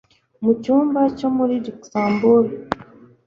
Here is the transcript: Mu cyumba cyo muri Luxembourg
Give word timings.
Mu 0.43 0.51
cyumba 0.61 1.01
cyo 1.17 1.29
muri 1.37 1.55
Luxembourg 1.65 2.49